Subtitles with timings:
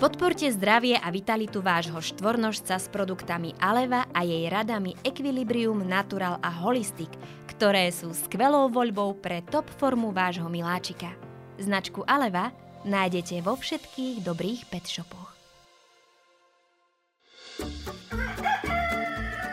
[0.00, 6.48] Podporte zdravie a vitalitu vášho štvornožca s produktami Aleva a jej radami Equilibrium Natural a
[6.48, 7.12] Holistic,
[7.44, 11.12] ktoré sú skvelou voľbou pre top formu vášho miláčika.
[11.60, 12.48] Značku Aleva
[12.88, 15.36] nájdete vo všetkých dobrých pet shopoch.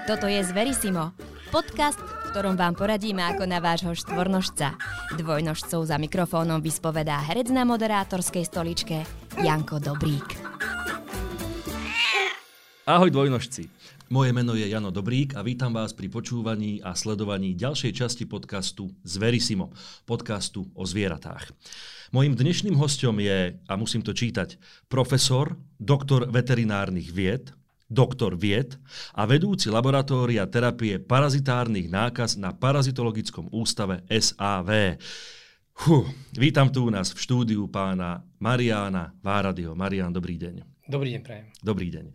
[0.07, 1.11] Toto je Zverisimo,
[1.51, 4.79] podcast, v ktorom vám poradíme ako na vášho štvornožca.
[5.19, 9.03] Dvojnožcov za mikrofónom vyspovedá herec na moderátorskej stoličke
[9.37, 10.33] Janko Dobrík.
[12.89, 13.69] Ahoj dvojnožci.
[14.09, 18.89] Moje meno je Jano Dobrík a vítam vás pri počúvaní a sledovaní ďalšej časti podcastu
[19.05, 19.69] Zverisimo,
[20.09, 21.53] podcastu o zvieratách.
[22.09, 24.57] Mojím dnešným hostom je, a musím to čítať,
[24.89, 27.53] profesor, doktor veterinárnych vied,
[27.93, 28.73] doktor vied
[29.13, 34.97] a vedúci laboratória terapie parazitárnych nákaz na Parazitologickom ústave SAV.
[35.77, 39.77] Huh, vítam tu u nás v štúdiu pána Mariána Váradio.
[39.77, 40.65] Marián, dobrý deň.
[40.89, 41.45] Dobrý deň, prajem.
[41.61, 42.05] Dobrý deň.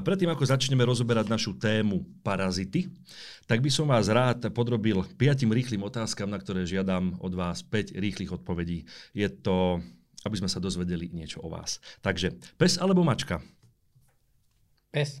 [0.00, 2.88] Predtým, ako začneme rozoberať našu tému parazity,
[3.44, 7.92] tak by som vás rád podrobil piatim rýchlým otázkam, na ktoré žiadam od vás 5
[7.92, 8.88] rýchlych odpovedí.
[9.12, 9.84] Je to,
[10.24, 11.76] aby sme sa dozvedeli niečo o vás.
[12.00, 13.44] Takže, pes alebo mačka?
[14.88, 15.20] Pes.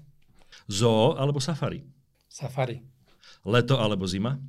[0.72, 1.84] Zoo alebo safari?
[2.32, 2.80] Safari.
[3.44, 4.40] Leto alebo zima?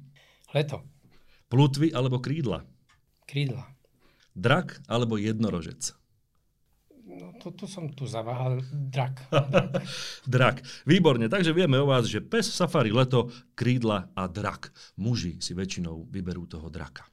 [0.55, 0.87] Leto.
[1.51, 2.63] Plutvy alebo krídla?
[3.31, 3.63] Krídla.
[4.35, 5.95] Drak alebo jednorožec?
[7.07, 8.59] No, to, to som tu zaváhal.
[8.71, 9.31] Drak.
[10.35, 10.59] drak.
[10.83, 14.75] Výborne, takže vieme o vás, že pes, safari, leto, krídla a drak.
[14.99, 17.07] Muži si väčšinou vyberú toho draka.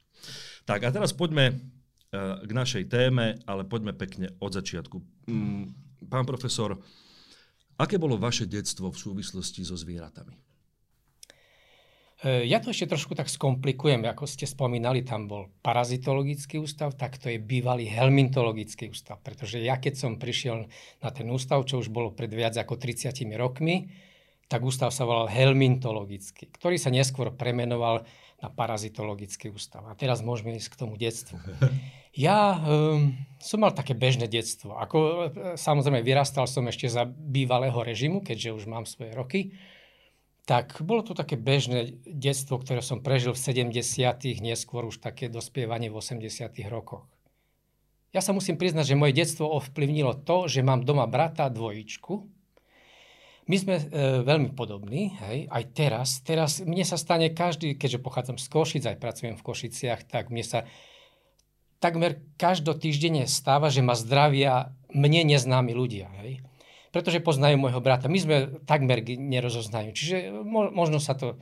[0.67, 4.99] Tak a teraz poďme uh, k našej téme, ale poďme pekne od začiatku.
[5.31, 5.71] Mm,
[6.11, 6.75] pán profesor,
[7.79, 10.48] aké bolo vaše detstvo v súvislosti so zvieratami?
[12.19, 17.15] E, ja to ešte trošku tak skomplikujem, ako ste spomínali, tam bol parazitologický ústav, tak
[17.15, 19.23] to je bývalý helmintologický ústav.
[19.23, 20.67] Pretože ja keď som prišiel
[20.99, 23.87] na ten ústav, čo už bolo pred viac ako 30 rokmi,
[24.49, 28.03] tak ústav sa volal helmintologický, ktorý sa neskôr premenoval
[28.41, 29.85] na parazitologický ústav.
[29.87, 31.39] A teraz môžeme ísť k tomu detstvu.
[32.09, 34.73] Ja um, som mal také bežné detstvo.
[34.75, 39.53] Ako, e, samozrejme, vyrastal som ešte za bývalého režimu, keďže už mám svoje roky
[40.49, 45.93] tak bolo to také bežné detstvo, ktoré som prežil v 70 neskôr už také dospievanie
[45.93, 46.25] v 80
[46.73, 47.05] rokoch.
[48.09, 52.25] Ja sa musím priznať, že moje detstvo ovplyvnilo to, že mám doma brata dvojičku.
[53.45, 53.83] My sme e,
[54.25, 56.25] veľmi podobní, hej, aj teraz.
[56.25, 60.41] Teraz mne sa stane každý, keďže pochádzam z Košic, aj pracujem v Košiciach, tak mne
[60.41, 60.65] sa
[61.77, 66.09] takmer každotýždenne stáva, že ma zdravia mne neznámi ľudia.
[66.25, 66.48] Hej
[66.89, 68.09] pretože poznajú môjho brata.
[68.09, 68.35] My sme
[68.65, 69.93] takmer nerozoznajú.
[69.93, 70.15] Čiže
[70.73, 71.37] možno sa to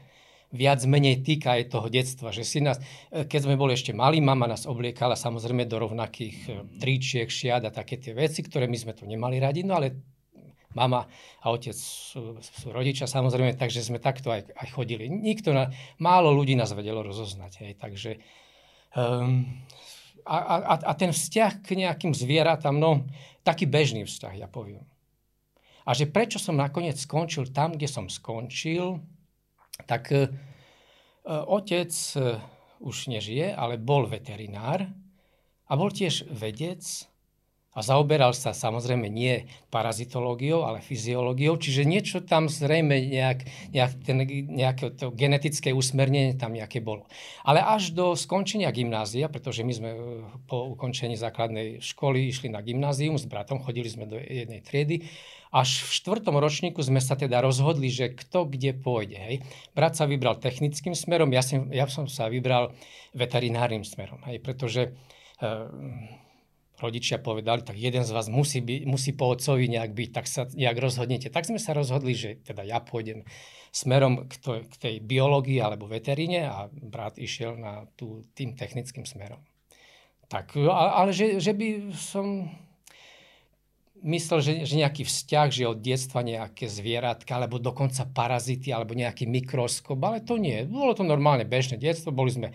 [0.47, 2.79] viac menej týka aj toho detstva, že si nás,
[3.11, 7.67] e, keď sme boli ešte malí, mama nás obliekala samozrejme do rovnakých e, tričiek, šiat
[7.67, 9.99] a také tie veci, ktoré my sme tu nemali radi, no ale
[10.71, 11.03] mama
[11.43, 15.11] a otec sú, sú rodičia samozrejme, takže sme takto aj, aj chodili.
[15.11, 18.11] Nikto, na, málo ľudí nás vedelo rozoznať, hej, takže
[18.95, 19.43] um,
[20.23, 23.07] a, a, a ten vzťah k nejakým zvieratám, no
[23.43, 24.83] taký bežný vzťah, ja poviem.
[25.87, 28.99] A že prečo som nakoniec skončil tam, kde som skončil,
[29.87, 30.27] tak e,
[31.23, 32.19] otec e,
[32.83, 34.83] už nežije, ale bol veterinár
[35.67, 36.83] a bol tiež vedec
[37.77, 44.17] a zaoberal sa samozrejme nie parazitológiou, ale fyziológiou, čiže niečo tam zrejme nejak, nejak ten,
[44.49, 47.05] nejaké to genetické usmernenie tam nejaké bolo.
[47.45, 49.99] Ale až do skončenia gymnázia, pretože my sme e,
[50.49, 55.05] po ukončení základnej školy išli na gymnázium s bratom, chodili sme do jednej triedy,
[55.53, 59.15] až v štvrtom ročníku sme sa teda rozhodli, že kto kde pôjde.
[59.21, 59.35] Hej.
[59.77, 62.73] Brat sa vybral technickým smerom, ja som, ja som sa vybral
[63.13, 64.97] veterinárnym smerom, hej, pretože
[65.37, 65.49] e,
[66.77, 70.45] rodičia povedali, tak jeden z vás musí, by, musí po otcovi nejak byť, tak sa
[70.45, 71.33] nejak rozhodnete.
[71.33, 73.25] Tak sme sa rozhodli, že teda ja pôjdem
[73.73, 79.09] smerom k, to, k tej biológii alebo veteríne a brat išiel na tú, tým technickým
[79.09, 79.41] smerom.
[80.27, 82.51] Tak, ale že, že by som
[84.03, 89.25] myslel, že, že nejaký vzťah, že od detstva nejaké zvieratka, alebo dokonca parazity, alebo nejaký
[89.25, 90.65] mikroskop, ale to nie.
[90.67, 92.47] Bolo to normálne bežné detstvo, boli sme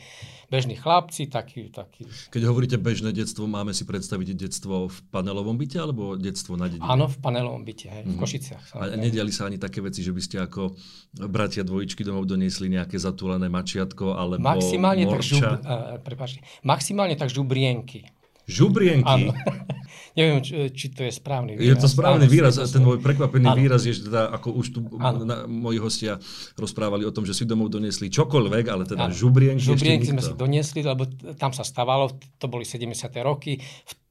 [0.53, 2.05] bežní chlapci, taký, taký...
[2.31, 6.87] Keď hovoríte bežné detstvo, máme si predstaviť detstvo v panelovom byte, alebo detstvo na dedine?
[6.87, 8.13] Áno, v panelovom byte, hej, mm-hmm.
[8.13, 8.21] v mhm.
[8.21, 8.65] Košiciach.
[8.77, 10.77] A nediali sa ani také veci, že by ste ako
[11.27, 15.59] bratia dvojičky domov doniesli nejaké zatúlené mačiatko, alebo maximálne morča?
[15.59, 15.65] Tak
[15.99, 18.13] žub, uh, maximálne tak žubrienky.
[18.45, 19.09] Žubrienky?
[19.09, 19.33] Áno.
[20.17, 21.69] neviem, či, či to je správny výraz.
[21.69, 23.59] Je to správny áno, výraz ten môj prekvapený áno.
[23.59, 26.21] výraz je, že teda, ako už tu na, moji hostia
[26.57, 29.15] rozprávali o tom, že si domov doniesli čokoľvek, ale teda áno.
[29.15, 32.93] žubrienky, žubrienky sme si doniesli, lebo tam sa stávalo, to boli 70.
[33.25, 33.61] roky,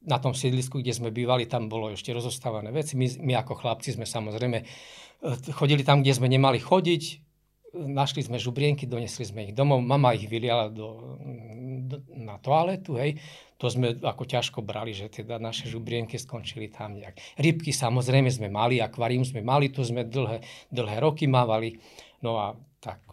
[0.02, 2.98] na tom sídlisku, kde sme bývali, tam bolo ešte rozostávané veci.
[2.98, 4.64] My, my ako chlapci sme samozrejme e,
[5.54, 7.02] chodili tam, kde sme nemali chodiť,
[7.72, 11.16] našli sme žubrienky, donesli sme ich domov, mama ich vyliala do,
[11.88, 13.16] do, na toaletu, hej.
[13.62, 17.38] To sme ako ťažko brali, že teda naše žubrienky skončili tam nejak.
[17.38, 20.42] Rybky samozrejme sme mali, akvárium sme mali, to sme dlhé,
[20.74, 21.78] dlhé roky mávali.
[22.26, 23.06] No a tak,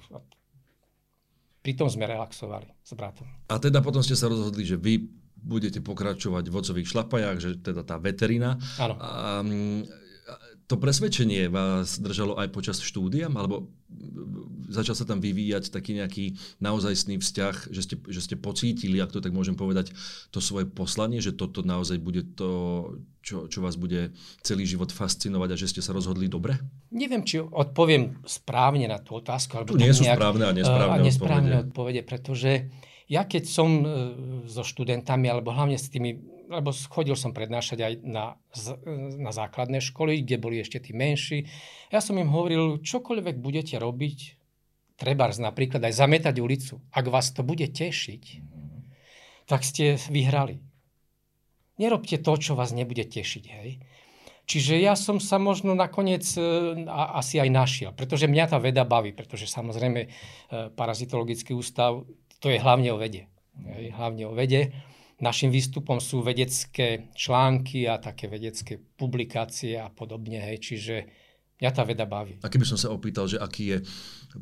[1.61, 3.29] pritom sme relaxovali s bratom.
[3.45, 5.05] A teda potom ste sa rozhodli, že vy
[5.37, 8.57] budete pokračovať v ocových šlapajách, že teda tá veterina.
[8.81, 8.97] Áno.
[8.97, 9.45] A,
[10.69, 13.73] to presvedčenie vás držalo aj počas štúdia, alebo
[14.69, 19.17] začal sa tam vyvíjať taký nejaký naozajstný vzťah, že ste, že ste pocítili, ak to
[19.17, 19.89] tak môžem povedať,
[20.29, 22.51] to svoje poslanie, že toto naozaj bude to,
[23.25, 24.13] čo, čo vás bude
[24.45, 26.61] celý život fascinovať a že ste sa rozhodli dobre?
[26.93, 29.57] Neviem, či odpoviem správne na tú otázku.
[29.57, 31.65] Alebo tu nie sú nejak, správne a nesprávne, a nesprávne odpovede.
[31.65, 32.51] odpovede, pretože
[33.09, 33.85] ja keď som e,
[34.45, 38.33] so študentami, alebo hlavne s tými lebo chodil som prednášať aj na,
[39.15, 41.45] na základné školy, kde boli ešte tí menší.
[41.93, 44.19] Ja som im hovoril, čokoľvek budete robiť,
[44.97, 46.81] treba napríklad aj zametať ulicu.
[46.89, 48.23] Ak vás to bude tešiť,
[49.45, 50.59] tak ste vyhrali.
[51.79, 53.43] Nerobte to, čo vás nebude tešiť.
[53.47, 53.79] Hej?
[54.49, 56.41] Čiže ja som sa možno nakoniec e,
[56.89, 60.07] a, asi aj našiel, pretože mňa tá veda baví, pretože samozrejme e,
[60.75, 62.03] parazitologický ústav,
[62.43, 63.31] to je hlavne o vede.
[63.63, 63.95] Hej?
[63.95, 64.75] Hlavne o vede.
[65.19, 70.39] Našim výstupom sú vedecké články a také vedecké publikácie a podobne.
[70.39, 70.57] Hej.
[70.63, 70.95] Čiže
[71.59, 72.39] mňa tá veda baví.
[72.39, 73.77] A keby som sa opýtal, že aký je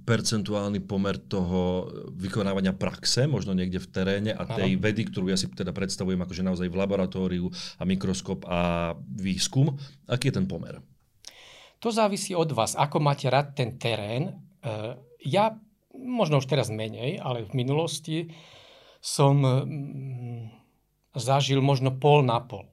[0.05, 4.83] percentuálny pomer toho vykonávania praxe, možno niekde v teréne a tej ano.
[4.85, 7.49] vedy, ktorú ja si teda predstavujem akože naozaj v laboratóriu
[7.81, 9.73] a mikroskop a výskum,
[10.05, 10.77] aký je ten pomer?
[11.81, 14.29] To závisí od vás, ako máte rád ten terén.
[14.29, 14.33] E,
[15.25, 15.57] ja
[15.97, 18.29] možno už teraz menej, ale v minulosti
[19.01, 19.41] som
[21.17, 22.65] zažil možno pol na pol.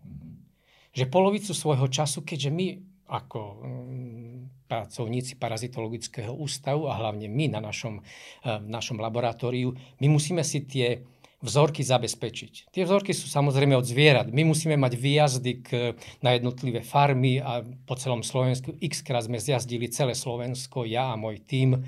[0.94, 2.66] Že polovicu svojho času, keďže my
[3.04, 10.06] ako mm, pracovníci parazitologického ústavu a hlavne my na našom, eh, v našom laboratóriu, my
[10.08, 11.04] musíme si tie
[11.44, 12.72] vzorky zabezpečiť.
[12.72, 14.32] Tie vzorky sú samozrejme od zvierat.
[14.32, 15.92] My musíme mať výjazdy k,
[16.24, 18.72] na jednotlivé farmy a po celom Slovensku.
[18.80, 21.84] X krát sme zjazdili celé Slovensko, ja a môj tím,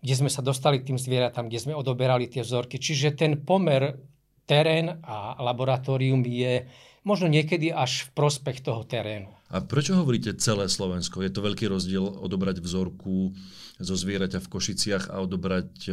[0.00, 2.80] kde sme sa dostali k tým zvieratám, kde sme odoberali tie vzorky.
[2.80, 4.00] Čiže ten pomer
[4.46, 6.64] terén a laboratórium je
[7.06, 9.30] možno niekedy až v prospech toho terénu.
[9.46, 11.22] A prečo hovoríte celé Slovensko?
[11.22, 13.30] Je to veľký rozdiel odobrať vzorku
[13.78, 15.90] zo zvieraťa v Košiciach a odobrať e,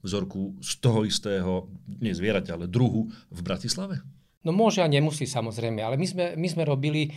[0.00, 1.68] vzorku z toho istého,
[2.00, 4.00] nie zvieraťa, ale druhu v Bratislave?
[4.40, 7.12] No môže a nemusí samozrejme, ale my sme, my sme robili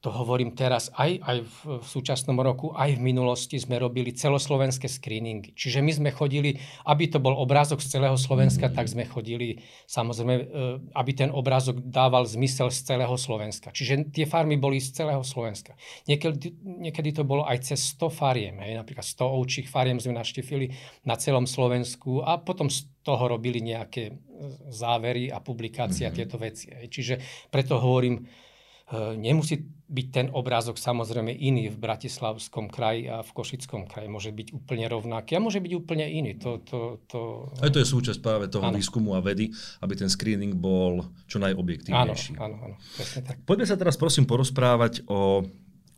[0.00, 4.88] to hovorím teraz aj, aj v, v súčasnom roku, aj v minulosti sme robili celoslovenské
[4.88, 5.52] screeningy.
[5.52, 6.56] Čiže my sme chodili,
[6.88, 8.74] aby to bol obrázok z celého Slovenska, mm.
[8.80, 10.44] tak sme chodili samozrejme, e,
[10.96, 13.76] aby ten obrázok dával zmysel z celého Slovenska.
[13.76, 15.76] Čiže tie farmy boli z celého Slovenska.
[16.08, 20.72] Niekedy, niekedy to bolo aj cez 100 fariem, hej, napríklad 100 ovčích fariem sme naštívili
[21.04, 24.16] na celom Slovensku a potom z toho robili nejaké
[24.72, 26.16] závery a publikácie mm-hmm.
[26.16, 26.18] a mhm.
[26.24, 26.66] tieto veci.
[26.72, 26.86] Hej.
[26.88, 27.14] Čiže
[27.52, 28.48] preto hovorím, E,
[29.18, 34.06] nemusí byť ten obrázok samozrejme iný v Bratislavskom kraji a v Košickom kraji.
[34.06, 36.38] Môže byť úplne rovnaký a môže byť úplne iný.
[36.38, 37.50] To, to, to...
[37.58, 38.78] Aj to je súčasť práve toho ano.
[38.78, 39.50] výskumu a vedy,
[39.82, 42.38] aby ten screening bol čo najobjektívnejší.
[42.38, 43.42] Áno, áno, áno, presne tak.
[43.42, 45.42] Poďme sa teraz prosím porozprávať o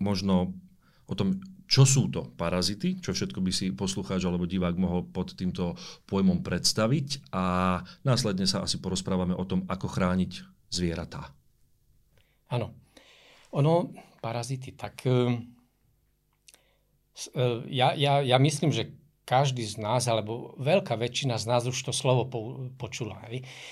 [0.00, 0.56] možno
[1.04, 1.36] o tom,
[1.68, 5.76] čo sú to parazity, čo všetko by si poslucháč alebo divák mohol pod týmto
[6.08, 10.32] pojmom predstaviť a následne sa asi porozprávame o tom, ako chrániť
[10.72, 11.32] zvieratá.
[12.52, 12.81] Áno.
[13.52, 13.92] Ono,
[14.24, 15.36] parazity, tak uh,
[17.68, 21.92] ja, ja, ja myslím, že každý z nás, alebo veľká väčšina z nás už to
[21.94, 22.40] slovo po,
[22.74, 23.22] počula.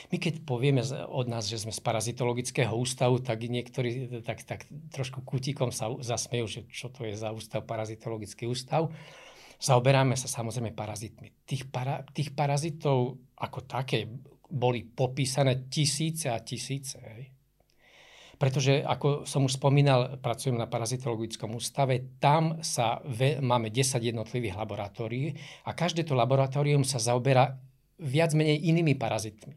[0.09, 5.27] My keď povieme od nás, že sme z parazitologického ústavu, tak niektorí tak, tak trošku
[5.27, 8.95] kútikom sa zasmejú, že čo to je za ústav, parazitologický ústav.
[9.61, 11.45] Zaoberáme sa samozrejme parazitmi.
[11.45, 14.09] Tých, para, tých parazitov ako také
[14.49, 16.97] boli popísané tisíce a tisíce.
[16.97, 17.40] Hej.
[18.41, 24.57] Pretože, ako som už spomínal, pracujem na parazitologickom ústave, tam sa ve, máme 10 jednotlivých
[24.57, 25.37] laboratórií
[25.69, 27.61] a každé to laboratórium sa zaoberá
[28.01, 29.53] viac menej inými parazitmi.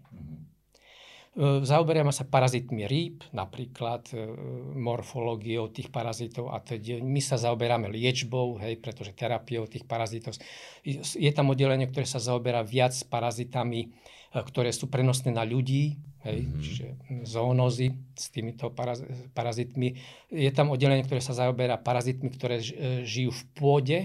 [1.34, 4.28] E, zaoberieme sa parazitmi rýb, napríklad e,
[4.76, 10.36] morfológiou tých parazitov a teď my sa zaoberáme liečbou, hej, pretože terapiou tých parazitov.
[10.84, 13.96] Je tam oddelenie, ktoré sa zaoberá viac parazitami
[14.42, 16.62] ktoré sú prenosné na ľudí, hej, mm-hmm.
[16.66, 16.86] čiže
[17.30, 19.06] zoonózy s týmito paraz,
[19.38, 19.94] parazitmi.
[20.34, 22.58] Je tam oddelenie, ktoré sa zaoberá parazitmi, ktoré
[23.06, 24.00] žijú v pôde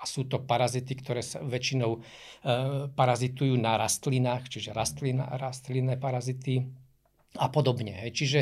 [0.00, 2.00] a sú to parazity, ktoré sa väčšinou e,
[2.96, 6.64] parazitujú na rastlinách, čiže rastlina, rastlinné parazity
[7.36, 7.92] a podobne.
[7.92, 8.10] Hej.
[8.16, 8.40] Čiže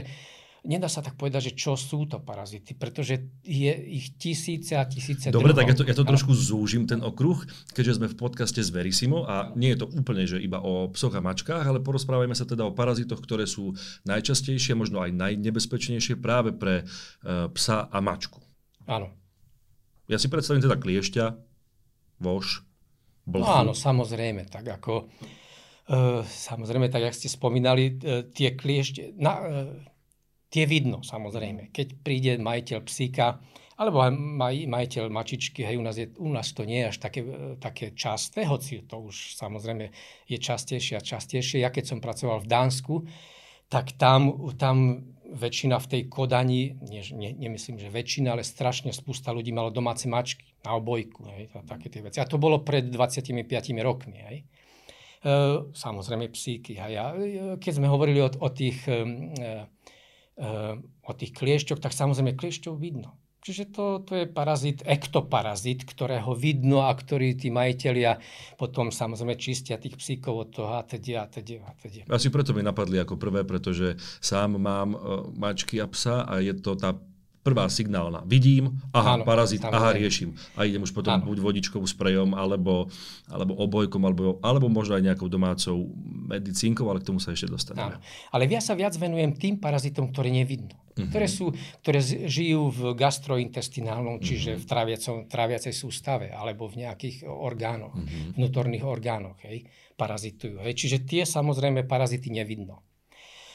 [0.66, 5.30] nedá sa tak povedať, že čo sú to parazity, pretože je ich tisíce a tisíce
[5.30, 5.58] Dobre, druhov.
[5.62, 7.38] tak ja to, ja to trošku zúžim, ten okruh,
[7.76, 11.14] keďže sme v podcaste z Verisimo a nie je to úplne, že iba o psoch
[11.14, 16.50] a mačkách, ale porozprávajme sa teda o parazitoch, ktoré sú najčastejšie, možno aj najnebezpečnejšie práve
[16.50, 18.42] pre uh, psa a mačku.
[18.88, 19.14] Áno.
[20.08, 21.24] Ja si predstavím teda kliešťa,
[22.24, 22.64] voš,
[23.28, 23.46] blchu.
[23.46, 25.06] No áno, samozrejme, tak ako...
[25.88, 29.72] Uh, samozrejme, tak jak ste spomínali, uh, tie kliešte, na, uh,
[30.48, 31.72] tie vidno samozrejme.
[31.72, 33.40] Keď príde majiteľ psíka,
[33.78, 36.96] alebo aj maj, majiteľ mačičky, hej, u nás, je, u nás to nie je až
[36.98, 37.20] také,
[37.62, 39.94] také časté, hoci to už samozrejme
[40.26, 41.62] je častejšie a častejšie.
[41.62, 42.94] Ja keď som pracoval v Dánsku,
[43.70, 49.30] tak tam, tam väčšina v tej Kodani, nie, nie, nemyslím, že väčšina, ale strašne spústa
[49.30, 52.18] ľudí malo domáce mačky na obojku, hej, a také tie veci.
[52.18, 53.30] A to bolo pred 25
[53.84, 54.38] rokmi, hej.
[55.18, 55.32] E,
[55.74, 56.78] samozrejme psíky.
[56.78, 56.92] Hej.
[56.94, 57.04] A
[57.58, 59.02] keď sme hovorili o, o tých e,
[60.38, 63.18] o tých kliešťoch, tak samozrejme kliešťov vidno.
[63.38, 68.18] Čiže to, to je parazit, ektoparazit, ktorého vidno a ktorý tí majiteľia
[68.58, 72.10] potom samozrejme čistia tých psíkov od toho a teda a teda a teda.
[72.10, 76.50] Asi preto mi napadli ako prvé, pretože sám mám uh, mačky a psa a je
[76.58, 76.98] to tá
[77.48, 78.20] prvá signálna.
[78.28, 80.36] Vidím, aha, áno, parazit, aha, riešim.
[80.52, 81.24] A idem už potom áno.
[81.24, 82.92] buď vodičkovú sprejom, alebo,
[83.32, 85.88] alebo obojkom, alebo, alebo možno aj nejakou domácou
[86.28, 87.96] medicínkou, ale k tomu sa ešte dostaneme.
[87.96, 88.04] Áno.
[88.36, 90.76] Ale ja sa viac venujem tým parazitom, ktoré nevidno.
[90.98, 91.14] Mm-hmm.
[91.14, 91.46] Ktoré, sú,
[91.78, 94.28] ktoré žijú v gastrointestinálnom, mm-hmm.
[94.28, 98.34] čiže v traviacom, traviacej sústave, alebo v nejakých orgánoch, mm-hmm.
[98.34, 99.62] vnútorných orgánoch, hej,
[99.94, 100.58] parazitujú.
[100.58, 100.74] Hej.
[100.74, 102.82] Čiže tie samozrejme parazity nevidno.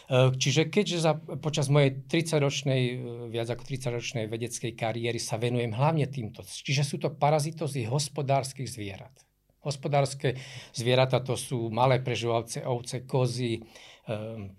[0.09, 2.95] E, čiže keďže za, počas mojej 30-ročnej, e,
[3.31, 9.15] viac ako 30-ročnej vedeckej kariéry sa venujem hlavne týmto, čiže sú to parazitozy hospodárskych zvierat.
[9.63, 10.35] Hospodárske
[10.75, 13.61] zvieratá to sú malé prežívavce ovce, kozy, e,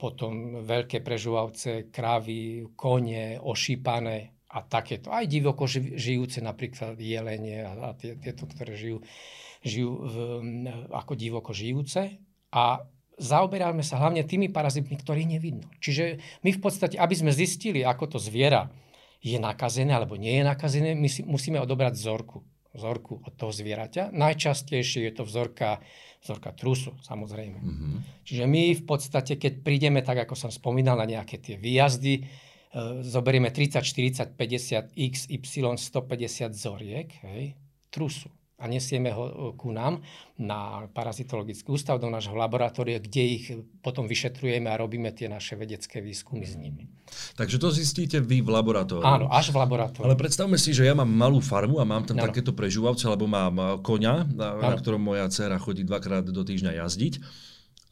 [0.01, 5.13] potom veľké prežívavce krávy, kone, ošípané a takéto.
[5.13, 9.05] Aj divoko žijúce, napríklad jelenie a, a tieto, ktoré žijú,
[9.61, 10.15] žijú v,
[10.89, 12.23] ako divoko žijúce.
[12.55, 12.87] A
[13.19, 15.67] zaoberáme sa hlavne tými parazitmi, ktorých nevidno.
[15.79, 18.71] Čiže my v podstate, aby sme zistili, ako to zviera
[19.25, 22.45] je nakazené alebo nie je nakazené, my si musíme odobrať vzorku.
[22.75, 24.11] Vzorku od toho zvieraťa.
[24.11, 25.79] Najčastejšie je to vzorka,
[26.27, 27.59] vzorka trusu, samozrejme.
[27.63, 27.95] Mm-hmm.
[28.27, 32.23] Čiže my v podstate, keď prídeme, tak ako som spomínal, na nejaké tie výjazdy, e,
[33.07, 35.39] zoberieme 30, 40, 50, x, y,
[35.79, 37.55] 150 vzoriek, hej,
[37.95, 39.99] trusu a nesieme ho e, ku nám
[40.39, 43.45] na parazitologický ústav do nášho laboratória, kde ich
[43.83, 46.87] potom vyšetrujeme a robíme tie naše vedecké výskumy s nimi.
[47.35, 49.07] Takže to zistíte vy v laboratóriu.
[49.07, 50.07] Áno, až v laboratóriu.
[50.07, 52.31] Ale predstavme si, že ja mám malú farmu a mám tam ano.
[52.31, 56.79] takéto prežúvavce, alebo mám e, koňa, na, na ktorom moja dcera chodí dvakrát do týždňa
[56.79, 57.19] jazdiť.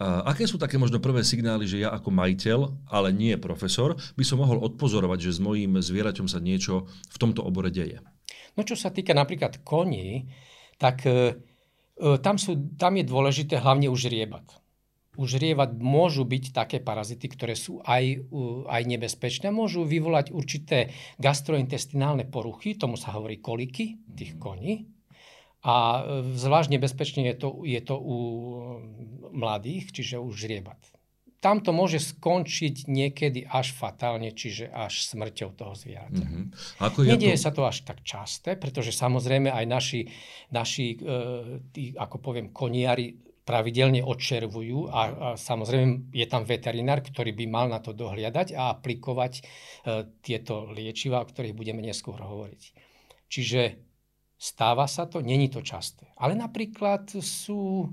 [0.02, 4.25] A aké sú také možno prvé signály, že ja ako majiteľ, ale nie profesor, by
[4.26, 8.02] som mohol odpozorovať, že s mojím zvieraťom sa niečo v tomto obore deje?
[8.56, 10.28] No čo sa týka napríklad koní,
[10.76, 11.40] tak e,
[11.97, 14.44] e, tam, sú, tam je dôležité hlavne už riebat.
[15.76, 18.32] Môžu byť také parazity, ktoré sú aj,
[18.64, 19.52] aj nebezpečné.
[19.52, 20.88] Môžu vyvolať určité
[21.21, 24.88] gastrointestinálne poruchy, tomu sa hovorí koliky tých koní.
[25.62, 26.00] A e,
[26.32, 28.16] zvlášť nebezpečne je to, je to u
[29.32, 30.80] mladých, čiže už žriebat
[31.42, 36.22] tam to môže skončiť niekedy až fatálne, čiže až smrťou toho zvieraťa.
[36.22, 36.44] Mm-hmm.
[36.87, 37.42] Ako Nedieje to...
[37.42, 40.00] sa to až tak časté, pretože samozrejme aj naši,
[40.54, 40.96] naši e,
[41.75, 47.66] tí, ako poviem, koniari pravidelne odčervujú a, a samozrejme je tam veterinár, ktorý by mal
[47.66, 49.42] na to dohliadať a aplikovať e,
[50.22, 52.62] tieto liečiva, o ktorých budeme neskôr hovoriť.
[53.26, 53.62] Čiže
[54.38, 56.06] stáva sa to, není to časté.
[56.22, 57.90] Ale napríklad sú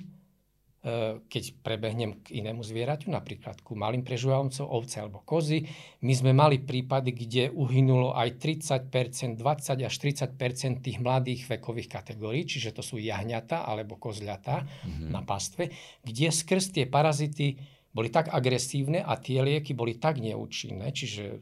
[1.27, 5.67] keď prebehnem k inému zvieraťu, napríklad ku malým prežúvajúcom ovce alebo kozy,
[6.07, 12.48] my sme mali prípady, kde uhynulo aj 30%, 20 až 30% tých mladých vekových kategórií,
[12.48, 15.09] čiže to sú jahňata alebo kozľata mm-hmm.
[15.12, 15.67] na pastve,
[16.07, 17.59] kde skrz tie parazity
[17.89, 21.38] boli tak agresívne a tie lieky boli tak neúčinné, čiže e,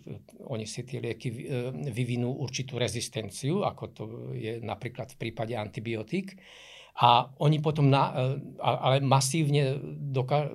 [0.48, 1.36] oni si tie lieky e,
[1.92, 4.04] vyvinú určitú rezistenciu, ako to
[4.34, 6.40] je napríklad v prípade antibiotík,
[6.98, 9.78] a oni potom, na, e, ale masívne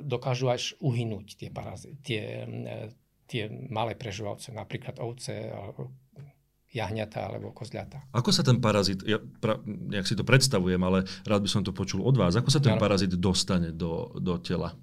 [0.03, 2.91] dokážu až uhynúť tie, parazy, tie, e,
[3.31, 5.55] tie malé prežívavce, napríklad ovce,
[6.73, 8.11] jahňata alebo kozľata.
[8.17, 9.61] Ako sa ten parazit, ja pra,
[9.93, 12.81] jak si to predstavujem, ale rád by som to počul od vás, ako sa ten
[12.81, 14.75] parazit dostane do, do tela?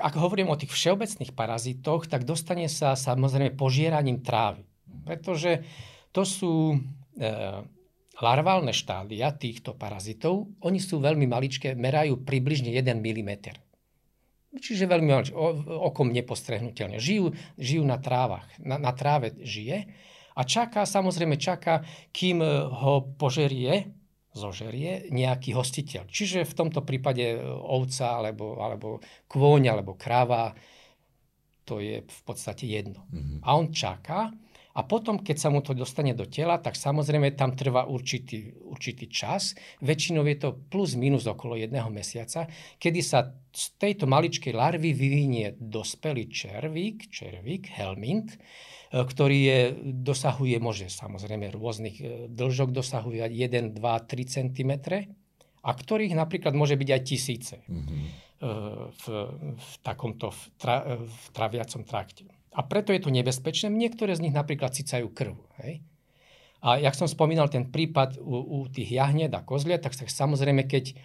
[0.00, 4.64] ak hovorím o tých všeobecných parazitoch, tak dostane sa samozrejme požieraním trávy.
[5.04, 5.68] Pretože
[6.16, 6.78] to sú e,
[8.18, 10.50] larválne štádia týchto parazitov.
[10.62, 13.30] Oni sú veľmi maličké, merajú približne 1 mm.
[14.58, 15.34] Čiže veľmi maličké,
[15.68, 16.98] okom nepostrehnutelne.
[16.98, 19.86] Žijú, žijú na trávach, na, na tráve žije
[20.34, 21.82] a čaká, samozrejme čaká,
[22.14, 23.98] kým ho požerie
[24.38, 26.06] zožerie nejaký hostiteľ.
[26.06, 30.54] Čiže v tomto prípade e, ovca, alebo, alebo kôň, alebo kráva,
[31.66, 33.04] to je v podstate jedno.
[33.10, 33.38] Mm-hmm.
[33.42, 34.30] A on čaká
[34.78, 39.10] a potom, keď sa mu to dostane do tela, tak samozrejme tam trvá určitý, určitý
[39.10, 39.58] čas.
[39.82, 42.46] Väčšinou je to plus minus okolo jedného mesiaca,
[42.78, 48.38] kedy sa z tejto maličkej larvy vyvinie dospelý červík, červík, helmint,
[48.88, 49.60] E, ktorý je,
[50.00, 54.72] dosahuje, môže samozrejme rôznych e, dlžok dosahuje 1, 2, 3 cm
[55.60, 58.02] a ktorých napríklad môže byť aj tisíce mm-hmm.
[58.88, 59.04] v,
[59.58, 62.24] v takomto v, tra, v traviacom trakte.
[62.58, 63.70] A preto je to nebezpečné.
[63.70, 65.38] Niektoré z nich napríklad cicajú krv.
[65.62, 65.78] Hej?
[66.58, 70.66] A jak som spomínal ten prípad u, u tých jahniet a kozliat, tak sa samozrejme,
[70.66, 70.98] keď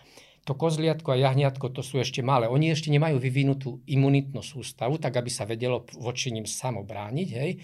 [0.44, 2.50] to kozliatko a jahniatko to sú ešte malé.
[2.50, 7.30] Oni ešte nemajú vyvinutú imunitnú sústavu, tak aby sa vedelo voči ním samobrániť.
[7.38, 7.62] Hej.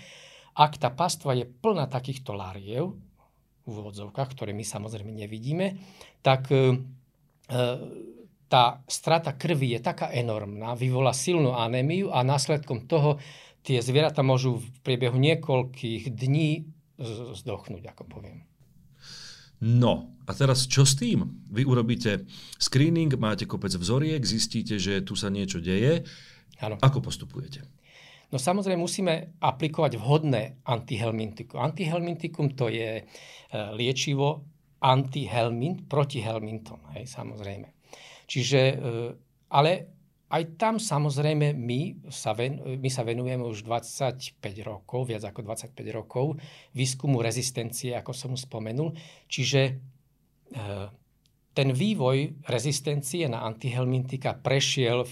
[0.53, 2.93] Ak tá pastva je plná takýchto lariev,
[3.69, 5.77] v úvodzovkách, ktoré my samozrejme nevidíme,
[6.25, 7.65] tak e, e,
[8.49, 13.21] tá strata krvi je taká enormná, vyvolá silnú anémiu a následkom toho
[13.63, 16.69] tie zvieratá môžu v priebehu niekoľkých dní
[17.35, 18.43] zdochnúť, ako poviem.
[19.59, 21.27] No, a teraz čo s tým?
[21.51, 22.23] Vy urobíte
[22.55, 26.07] screening, máte kopec vzoriek, zistíte, že tu sa niečo deje.
[26.63, 26.79] Ano.
[26.79, 27.67] Ako postupujete?
[28.29, 31.59] No samozrejme musíme aplikovať vhodné antihelmintikum.
[31.59, 33.03] Antihelmintikum to je e,
[33.73, 34.45] liečivo
[34.79, 37.67] antihelmint proti helmintom, hej, samozrejme.
[38.29, 38.75] Čiže, e,
[39.49, 39.98] ale
[40.29, 45.73] aj tam samozrejme my sa, ven, my sa venujeme už 25 rokov, viac ako 25
[45.89, 46.37] rokov,
[46.77, 48.93] výskumu rezistencie, ako som spomenul.
[49.25, 49.73] Čiže e,
[51.49, 55.03] ten vývoj rezistencie na antihelmintika prešiel,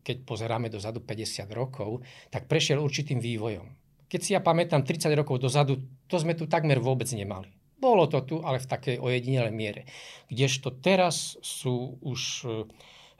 [0.00, 3.66] keď pozeráme dozadu 50 rokov, tak prešiel určitým vývojom.
[4.06, 7.50] Keď si ja pamätám 30 rokov dozadu, to sme tu takmer vôbec nemali.
[7.82, 9.82] Bolo to tu, ale v takej ojedinelej miere.
[10.30, 12.46] Kdežto teraz sú už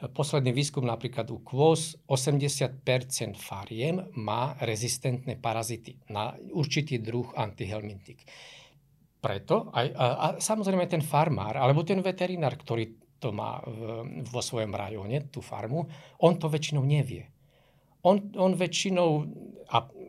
[0.00, 8.24] Posledný výskum napríklad u kvôz 80% fariem má rezistentné parazity na určitý druh antihelmintik.
[9.20, 14.40] Preto aj, a, a samozrejme ten farmár alebo ten veterinár, ktorý to má v, vo
[14.40, 15.84] svojom rajóne, tú farmu,
[16.24, 17.28] on to väčšinou nevie.
[18.00, 19.28] On, on väčšinou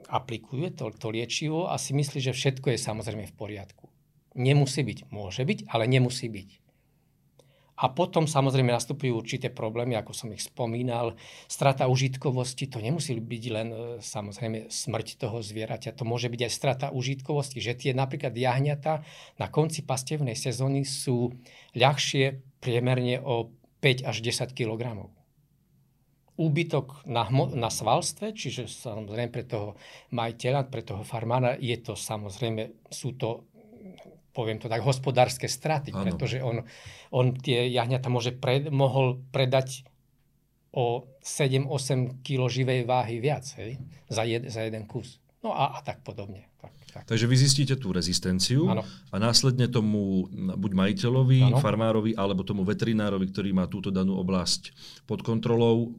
[0.08, 3.92] aplikuje to, to liečivo a si myslí, že všetko je samozrejme v poriadku.
[4.40, 5.12] Nemusí byť.
[5.12, 6.61] Môže byť, ale nemusí byť.
[7.82, 11.18] A potom samozrejme nastupujú určité problémy, ako som ich spomínal.
[11.50, 16.52] Strata užitkovosti, to nemusí byť len e, samozrejme smrť toho zvieraťa, to môže byť aj
[16.54, 19.02] strata užitkovosti, že tie napríklad jahňata
[19.42, 21.34] na konci pastevnej sezóny sú
[21.74, 23.50] ľahšie priemerne o
[23.82, 25.10] 5 až 10 kg.
[26.38, 29.74] Úbytok na, na svalstve, čiže samozrejme pre toho
[30.14, 33.51] majiteľa, pre toho farmára, je to samozrejme, sú to
[34.32, 36.04] poviem to tak, hospodárske straty, ano.
[36.04, 36.64] pretože on,
[37.12, 39.84] on tie jahňata môže pred, mohol predať
[40.72, 43.76] o 7-8 kg živej váhy viac hej,
[44.08, 45.20] za, jed, za jeden kus.
[45.44, 46.48] No a, a tak podobne.
[46.62, 47.04] Tak, tak.
[47.10, 48.86] Takže vy zistíte tú rezistenciu ano.
[48.86, 51.58] a následne tomu buď majiteľovi, ano.
[51.60, 54.72] farmárovi alebo tomu veterinárovi, ktorý má túto danú oblasť
[55.10, 55.92] pod kontrolou,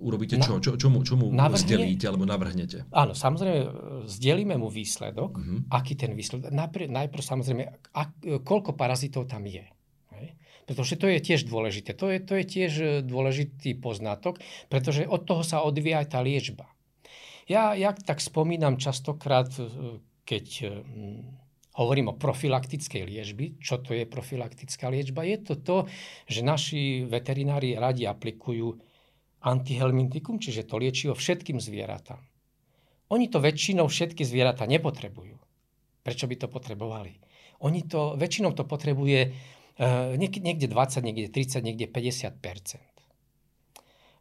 [0.00, 0.58] urobíte čo?
[0.58, 2.88] Čo, čo mu, čo mu navrhne, zdelíte alebo navrhnete?
[2.90, 3.60] Áno, samozrejme,
[4.08, 5.30] zdelíme mu výsledok.
[5.36, 5.60] Uh-huh.
[5.70, 6.48] Aký ten výsledok?
[6.48, 8.10] Najprv, najprv samozrejme, ak,
[8.42, 9.62] koľko parazitov tam je.
[10.16, 10.26] Hej?
[10.64, 11.92] Pretože to je tiež dôležité.
[11.94, 14.40] To je, to je tiež e, dôležitý poznatok,
[14.72, 16.66] pretože od toho sa odvíja aj tá liečba.
[17.50, 20.66] Ja, ja tak spomínam častokrát, e, keď e,
[21.76, 23.60] hovorím o profilaktickej liečbi.
[23.60, 25.26] Čo to je profilaktická liečba?
[25.26, 25.76] Je to to,
[26.26, 28.89] že naši veterinári radi aplikujú
[29.40, 32.20] antihelmintikum, čiže to liečivo všetkým zvieratám.
[33.10, 35.34] Oni to väčšinou všetky zvieratá nepotrebujú.
[36.00, 37.18] Prečo by to potrebovali?
[37.60, 42.40] Oni to, väčšinou to potrebuje uh, niekde 20, niekde 30, niekde 50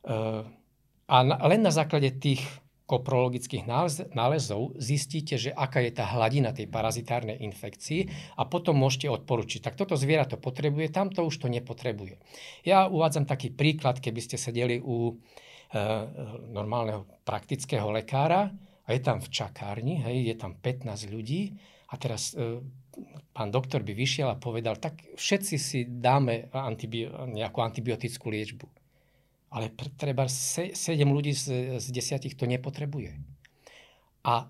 [0.10, 0.44] uh,
[1.08, 2.44] A na, len na základe tých
[2.90, 3.70] koprologických
[4.18, 9.62] nálezov zistíte, že aká je tá hladina tej parazitárnej infekcii a potom môžete odporučiť.
[9.62, 12.18] Tak toto zviera to potrebuje, tamto už to nepotrebuje.
[12.66, 15.16] Ja uvádzam taký príklad, keby ste sedeli u e,
[16.50, 18.50] normálneho praktického lekára
[18.84, 21.54] a je tam v čakárni, hej, je tam 15 ľudí
[21.90, 22.58] a teraz e,
[23.38, 28.79] pán doktor by vyšiel a povedal, tak všetci si dáme antibio- nejakú antibiotickú liečbu.
[29.50, 30.74] Ale treba 7
[31.10, 33.18] ľudí z, z 10 to nepotrebuje.
[34.26, 34.50] A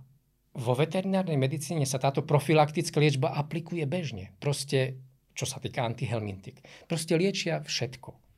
[0.59, 4.35] vo veterinárnej medicíne sa táto profilaktická liečba aplikuje bežne.
[4.43, 4.99] Proste,
[5.37, 6.59] čo sa týka antihelmintik.
[6.89, 8.28] Proste liečia všetko.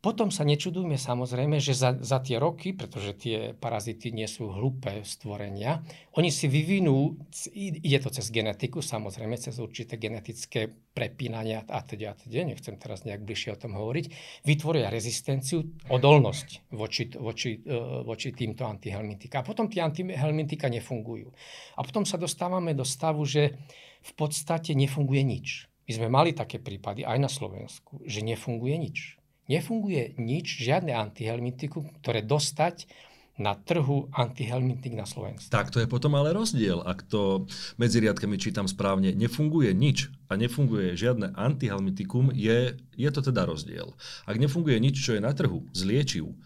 [0.00, 5.04] Potom sa nečudujme samozrejme, že za, za tie roky, pretože tie parazity nie sú hlúpe
[5.04, 5.84] stvorenia,
[6.16, 7.20] oni si vyvinú,
[7.52, 13.04] ide to cez genetiku, samozrejme, cez určité genetické prepínania a teda, a teda, nechcem teraz
[13.04, 14.04] nejak bližšie o tom hovoriť,
[14.48, 19.44] vytvoria rezistenciu, odolnosť voči, voči, e, voči týmto antihelmintika.
[19.44, 21.28] A potom tie antihelmintika nefungujú.
[21.76, 23.52] A potom sa dostávame do stavu, že
[24.00, 25.68] v podstate nefunguje nič.
[25.84, 29.19] My sme mali také prípady aj na Slovensku, že nefunguje nič
[29.50, 32.86] nefunguje nič, žiadne antihelmintikum, ktoré dostať
[33.40, 35.48] na trhu antihelmintik na Slovensku.
[35.48, 36.84] Tak to je potom ale rozdiel.
[36.84, 37.48] Ak to
[37.80, 43.96] medzi riadkami čítam správne, nefunguje nič a nefunguje žiadne antihelmitikum, je, je to teda rozdiel.
[44.28, 46.36] Ak nefunguje nič, čo je na trhu z liečiv,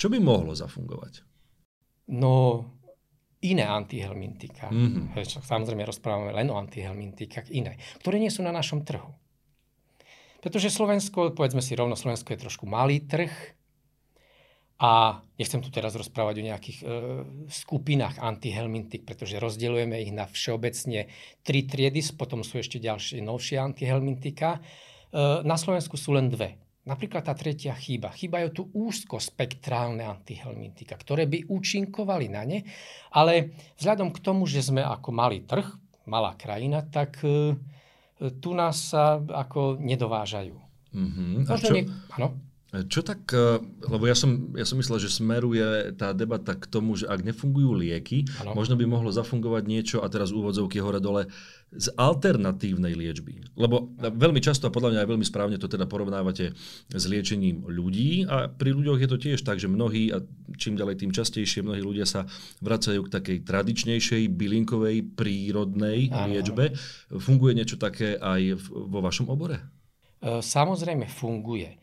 [0.00, 1.20] čo by mohlo zafungovať?
[2.16, 2.64] No,
[3.44, 4.72] iné antihelmintika.
[4.72, 5.12] Mm-hmm.
[5.44, 9.12] Samozrejme, rozprávame len o antihelmintikách iné, ktoré nie sú na našom trhu.
[10.40, 13.32] Pretože Slovensko, povedzme si rovno, Slovensko je trošku malý trh
[14.76, 16.86] a nechcem tu teraz rozprávať o nejakých e,
[17.48, 21.08] skupinách antihelmintik, pretože rozdeľujeme ich na všeobecne
[21.40, 24.60] tri triedy, potom sú ešte ďalšie novšie antihelmintika.
[24.60, 24.60] E,
[25.48, 26.60] na Slovensku sú len dve.
[26.86, 28.12] Napríklad tá tretia chýba.
[28.12, 32.62] Chýbajú tu úzkospektrálne antihelmintika, ktoré by účinkovali na ne,
[33.10, 35.66] ale vzhľadom k tomu, že sme ako malý trh,
[36.04, 37.56] malá krajina, tak e,
[38.16, 40.56] tu nás sa ako nedovážajú.
[40.96, 41.32] Mm-hmm.
[41.50, 41.84] A čo, nie...
[42.16, 42.32] ano?
[42.84, 46.98] Čo tak, e, lebo ja som, ja som myslel, že smeruje tá debata k tomu,
[47.00, 48.52] že ak nefungujú lieky, ano.
[48.52, 51.32] možno by mohlo zafungovať niečo, a teraz úvodzovky hore-dole,
[51.76, 53.42] z alternatívnej liečby.
[53.58, 56.54] Lebo veľmi často, a podľa mňa aj veľmi správne to teda porovnávate
[56.94, 60.22] s liečením ľudí a pri ľuďoch je to tiež tak, že mnohí, a
[60.56, 62.24] čím ďalej tým častejšie, mnohí ľudia sa
[62.62, 66.32] vracajú k takej tradičnejšej, bylinkovej, prírodnej ano.
[66.32, 66.72] liečbe.
[67.10, 69.58] Funguje niečo také aj vo vašom obore?
[70.22, 71.76] E, samozrejme funguje.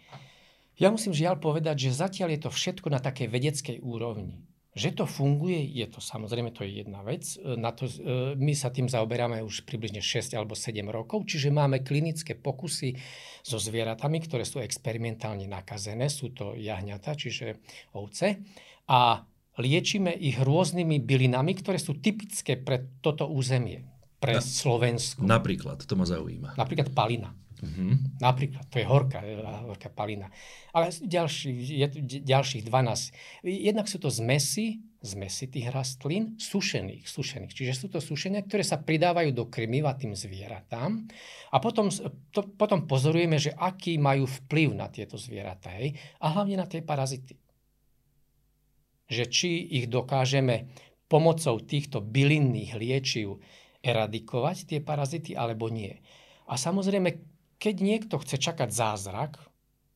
[0.81, 4.41] Ja musím žiaľ povedať, že zatiaľ je to všetko na takej vedeckej úrovni.
[4.73, 7.37] Že to funguje, je to samozrejme, to je jedna vec.
[7.37, 11.53] E, na to, e, my sa tým zaoberáme už približne 6 alebo 7 rokov, čiže
[11.53, 12.97] máme klinické pokusy
[13.45, 17.61] so zvieratami, ktoré sú experimentálne nakazené, sú to jahňata, čiže
[17.93, 18.41] ovce.
[18.89, 19.21] A
[19.61, 23.85] liečíme ich rôznymi bylinami, ktoré sú typické pre toto územie,
[24.17, 25.21] pre Na, Slovensku.
[25.21, 26.57] Napríklad, to ma zaujíma.
[26.57, 27.37] Napríklad palina.
[27.63, 28.19] Mm-hmm.
[28.19, 29.23] Napríklad, to je horká,
[29.63, 30.27] horká palina.
[30.75, 31.87] Ale ďalší, je,
[32.19, 33.47] ďalších 12.
[33.47, 37.55] Jednak sú to zmesy, zmesy tých rastlín, sušených, sušených.
[37.55, 41.07] Čiže sú to sušenia, ktoré sa pridávajú do krmiva tým zvieratám.
[41.51, 41.87] A potom,
[42.35, 45.71] to, potom pozorujeme, že aký majú vplyv na tieto zvieratá.
[45.79, 45.95] Hej?
[46.19, 47.39] A hlavne na tie parazity.
[49.07, 49.49] Že či
[49.79, 50.67] ich dokážeme
[51.07, 53.39] pomocou týchto bylinných liečiv
[53.83, 55.99] eradikovať tie parazity, alebo nie.
[56.47, 57.32] A samozrejme,
[57.63, 59.39] keď niekto chce čakať zázrak,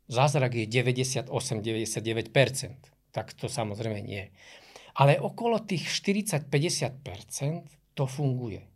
[0.07, 2.31] zázrak je 98-99%,
[3.11, 4.31] tak to samozrejme nie.
[4.95, 8.63] Ale okolo tých 40-50% to funguje.
[8.63, 8.71] E,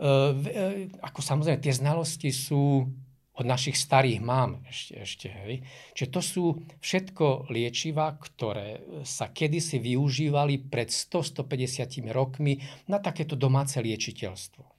[0.00, 2.88] e, ako samozrejme, tie znalosti sú
[3.34, 5.66] od našich starých mám ešte, ešte hej.
[5.98, 6.44] Čiže to sú
[6.78, 14.73] všetko liečiva, ktoré sa kedysi využívali pred 100-150 rokmi na takéto domáce liečiteľstvo.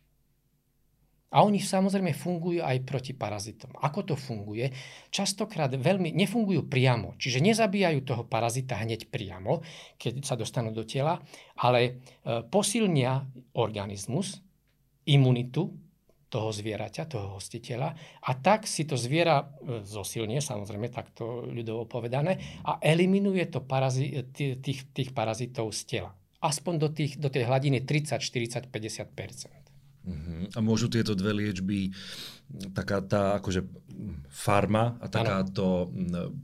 [1.36, 3.76] A oni samozrejme fungujú aj proti parazitom.
[3.84, 4.71] Ako to funguje?
[5.12, 9.60] Častokrát veľmi nefungujú priamo, čiže nezabíjajú toho parazita hneď priamo,
[10.00, 11.19] keď sa dostanú do tela,
[11.60, 11.91] ale e,
[12.48, 13.28] posilnia
[13.60, 14.39] organizmus,
[15.12, 15.76] imunitu
[16.32, 17.95] toho zvieraťa, toho hostiteľa
[18.26, 24.24] a tak si to zviera e, zosilnie, samozrejme takto ľudovo povedané, a eliminuje to parazi-
[24.36, 26.12] tých, tých parazitov z tela.
[26.43, 29.54] Aspoň do, tých, do tej hladiny 30, 40, 50
[30.05, 30.45] Uh-huh.
[30.53, 31.89] A môžu tieto dve liečby,
[32.77, 33.65] taká tá akože
[34.29, 35.89] farma a takáto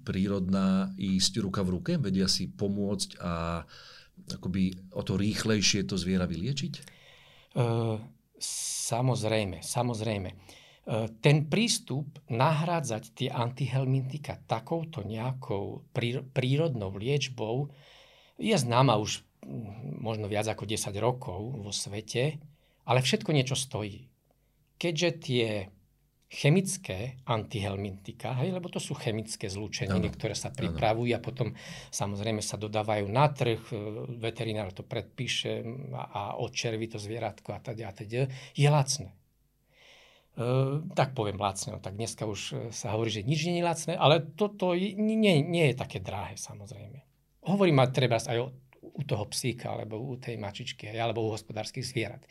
[0.02, 1.92] prírodná ísť ruka v ruke?
[2.02, 3.62] Vedia si pomôcť a
[4.34, 6.74] akoby o to rýchlejšie to zviera vyliečiť?
[7.54, 8.02] Uh,
[8.90, 10.30] samozrejme, samozrejme.
[10.34, 15.86] Uh, ten prístup nahrádzať tie antihelmintika takouto nejakou
[16.34, 17.70] prírodnou liečbou
[18.42, 19.22] je známa už
[20.02, 22.42] možno viac ako 10 rokov vo svete
[22.86, 24.10] ale všetko niečo stojí.
[24.82, 25.48] Keďže tie
[26.32, 30.16] chemické antihelmintika, hej, lebo to sú chemické zlúčeniny, ano.
[30.16, 31.52] ktoré sa pripravujú a potom
[31.92, 33.76] samozrejme sa dodávajú na trh, e,
[34.16, 35.60] veterinár to predpíše
[35.92, 39.12] a, a odčerví to zvieratko a teda a teda, je lacné.
[40.96, 43.94] tak poviem lacné, no tak dneska už e, sa hovorí, že nič nie je lacné,
[44.00, 47.04] ale toto nie, nie je také drahé samozrejme.
[47.44, 48.56] Hovorím treba aj o,
[49.02, 52.22] u toho psíka, alebo u tej mačičky, alebo u hospodárskych zvierat.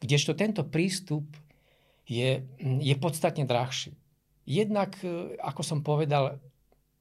[0.00, 1.28] Kdežto tento prístup
[2.08, 3.92] je, je podstatne drahší.
[4.48, 6.40] Jednak, e, ako som povedal,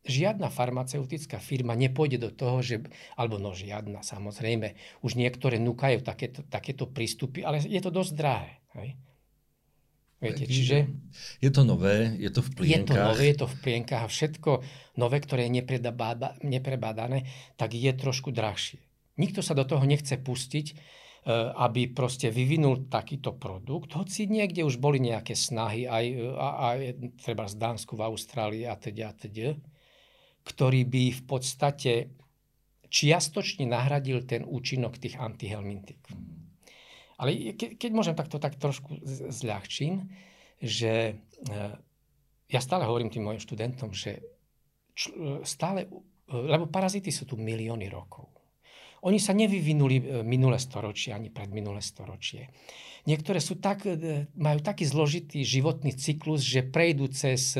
[0.03, 2.83] žiadna farmaceutická firma nepôjde do toho, že,
[3.15, 8.51] alebo no žiadna samozrejme, už niektoré núkajú takéto, takéto prístupy, ale je to dosť drahé.
[8.75, 8.89] Hej?
[10.23, 10.88] Viete, čiže...
[11.43, 12.79] Je to nové, je to v plienkach.
[12.79, 14.51] Je to nové, je to v plienkach a všetko
[14.95, 15.59] nové, ktoré je
[16.47, 17.27] neprebádané,
[17.59, 18.79] tak je trošku drahšie.
[19.17, 20.76] Nikto sa do toho nechce pustiť, e,
[21.54, 26.06] aby proste vyvinul takýto produkt, hoci niekde už boli nejaké snahy, aj,
[26.39, 26.78] aj
[27.21, 29.54] treba z Dánsku, v Austrálii a teda, a teda,
[30.43, 31.93] ktorý by v podstate
[32.89, 36.02] čiastočne nahradil ten účinok tých antihelmintík.
[37.21, 38.97] Ale ke, keď môžem takto tak trošku
[39.30, 40.10] zľahčím,
[40.58, 41.54] že e,
[42.49, 44.21] ja stále hovorím tým mojim študentom, že
[45.45, 45.89] stále, e,
[46.34, 48.32] lebo parazity sú tu milióny rokov.
[49.03, 52.49] Oni sa nevyvinuli e, minulé storočie ani pred minulé storočie.
[53.03, 53.83] Niektoré sú tak,
[54.39, 57.51] majú taký zložitý životný cyklus, že prejdú cez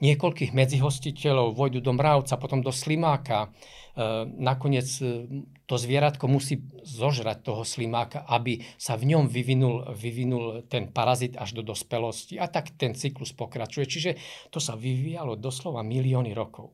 [0.00, 3.52] niekoľkých medzihostiteľov, vojdu do mravca, potom do slimáka,
[3.90, 5.26] E, nakoniec e,
[5.66, 11.58] to zvieratko musí zožrať toho slimáka, aby sa v ňom vyvinul, vyvinul ten parazit až
[11.58, 12.38] do dospelosti.
[12.38, 13.84] A tak ten cyklus pokračuje.
[13.90, 14.10] Čiže
[14.54, 16.70] to sa vyvíjalo doslova milióny rokov.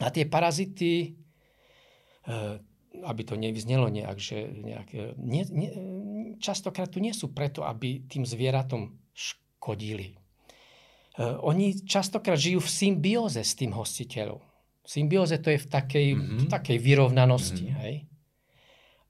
[0.00, 1.12] A tie parazity,
[2.24, 2.68] e,
[3.00, 5.70] aby to nevyznelo nejak, že nejak, nie, nie,
[6.38, 10.20] častokrát tu nie sú preto, aby tým zvieratom škodili.
[11.20, 14.40] Oni častokrát žijú v symbióze s tým hostiteľom
[14.86, 16.38] symbióze to je v takej, mm-hmm.
[16.38, 17.66] v takej vyrovnanosti.
[17.70, 17.82] Mm-hmm.
[17.82, 17.94] Hej?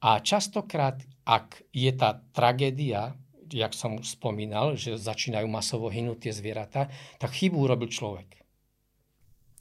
[0.03, 3.15] A častokrát, ak je tá tragédia,
[3.53, 6.89] jak som už spomínal, že začínajú masovo hynúť tie zvieratá,
[7.21, 8.41] tak chybu urobil človek.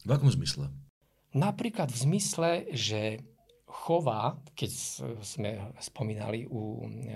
[0.02, 0.72] V akom zmysle?
[1.32, 3.22] Napríklad v zmysle, že
[3.72, 4.70] chová, keď
[5.24, 7.16] sme spomínali u, e,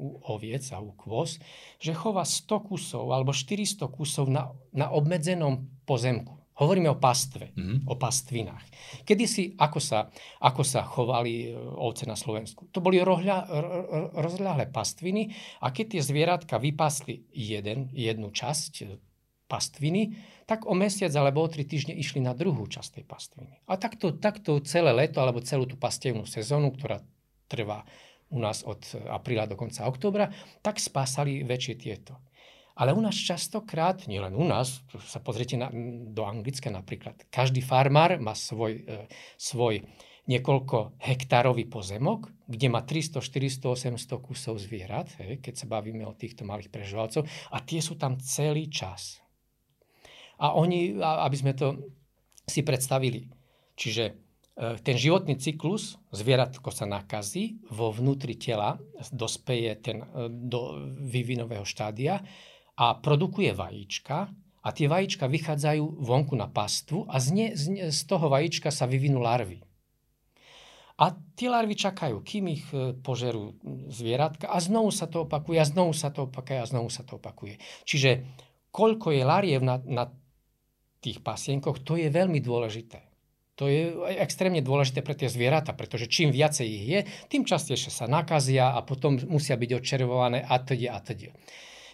[0.00, 1.36] u oviec a u kôz,
[1.76, 6.40] že chová 100 kusov alebo 400 kusov na, na obmedzenom pozemku.
[6.60, 7.88] Hovoríme o pastve, mm-hmm.
[7.88, 8.64] o pastvinách.
[9.08, 10.12] Kedysi, ako sa,
[10.44, 12.72] ako sa chovali e, ovce na Slovensku?
[12.72, 13.48] To boli rohľa,
[14.16, 18.72] rozľahlé pastviny a keď tie zvieratka vypasli jeden, jednu časť
[19.50, 20.14] pastviny,
[20.46, 23.54] tak o mesiac alebo o tri týždne išli na druhú časť tej pastviny.
[23.66, 27.02] A takto, takto celé leto alebo celú tú pastevnú sezónu, ktorá
[27.50, 27.82] trvá
[28.30, 28.78] u nás od
[29.10, 30.30] apríla do konca oktobra,
[30.62, 32.14] tak spásali väčšie tieto.
[32.78, 35.68] Ale u nás častokrát, nielen u nás, sa pozrite na,
[36.14, 39.04] do Anglicka napríklad, každý farmár má svoj, e,
[39.36, 39.84] svoj
[40.30, 46.14] niekoľko hektárový pozemok, kde má 300, 400, 800 kusov zvierat, hej, keď sa bavíme o
[46.14, 49.18] týchto malých prežovalcov, a tie sú tam celý čas.
[50.40, 51.92] A oni, aby sme to
[52.48, 53.28] si predstavili,
[53.76, 54.12] čiže e,
[54.82, 58.80] ten životný cyklus, zvieratko sa nakazí, vo vnútri tela
[59.12, 62.18] dospeje ten, e, do vývinového štádia
[62.74, 68.00] a produkuje vajíčka a tie vajíčka vychádzajú vonku na pastvu a z, ne, z, z
[68.08, 69.60] toho vajíčka sa vyvinú larvy.
[71.00, 73.56] A tie larvy čakajú, kým ich e, požerú
[73.88, 77.16] zvieratka a znovu sa to opakuje a znovu sa to opakuje a znovu sa to
[77.16, 77.56] opakuje.
[77.88, 78.10] Čiže
[78.68, 80.12] koľko je lariev na, na
[81.00, 83.00] tých pasienkoch, to je veľmi dôležité.
[83.60, 88.08] To je extrémne dôležité pre tie zvieratá, pretože čím viacej ich je, tým častejšie sa
[88.08, 91.36] nakazia a potom musia byť odčervované a teda a teda.